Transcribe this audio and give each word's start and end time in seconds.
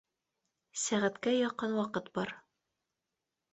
Сәғәткә 0.85 1.35
яҡын 1.35 1.77
ваҡыт 1.83 2.11
бар 2.19 2.35